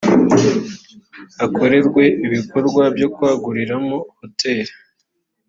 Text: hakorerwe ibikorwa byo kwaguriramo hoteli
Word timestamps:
hakorerwe 1.39 2.03
ibikorwa 2.25 2.83
byo 2.95 3.07
kwaguriramo 3.13 3.97
hoteli 4.19 4.73